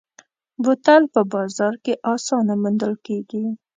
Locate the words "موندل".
2.61-2.93